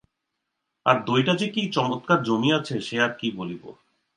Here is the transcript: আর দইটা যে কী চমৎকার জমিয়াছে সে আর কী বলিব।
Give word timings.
আর 0.85 0.97
দইটা 1.05 1.33
যে 1.35 1.47
কী 1.47 1.61
চমৎকার 1.71 2.19
জমিয়াছে 2.23 2.75
সে 2.81 2.95
আর 3.01 3.11
কী 3.19 3.27
বলিব। 3.31 3.63